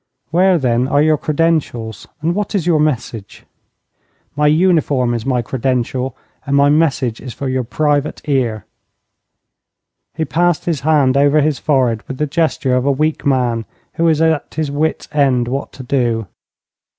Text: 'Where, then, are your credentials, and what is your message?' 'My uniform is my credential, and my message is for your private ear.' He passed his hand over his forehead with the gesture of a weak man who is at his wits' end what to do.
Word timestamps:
'Where, 0.31 0.57
then, 0.57 0.87
are 0.87 0.99
your 1.03 1.19
credentials, 1.19 2.07
and 2.23 2.33
what 2.33 2.55
is 2.55 2.65
your 2.65 2.79
message?' 2.79 3.45
'My 4.35 4.47
uniform 4.47 5.13
is 5.13 5.27
my 5.27 5.43
credential, 5.43 6.17
and 6.43 6.55
my 6.55 6.69
message 6.69 7.21
is 7.21 7.35
for 7.35 7.47
your 7.47 7.63
private 7.63 8.19
ear.' 8.25 8.65
He 10.15 10.25
passed 10.25 10.65
his 10.65 10.79
hand 10.79 11.15
over 11.17 11.41
his 11.41 11.59
forehead 11.59 12.01
with 12.07 12.17
the 12.17 12.25
gesture 12.25 12.73
of 12.75 12.87
a 12.87 12.91
weak 12.91 13.27
man 13.27 13.65
who 13.93 14.07
is 14.07 14.23
at 14.23 14.55
his 14.55 14.71
wits' 14.71 15.07
end 15.13 15.47
what 15.47 15.71
to 15.73 15.83
do. 15.83 16.25